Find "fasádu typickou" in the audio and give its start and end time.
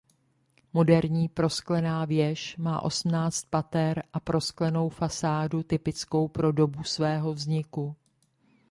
4.89-6.27